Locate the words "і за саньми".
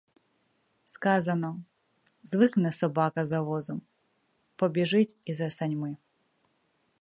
5.25-5.97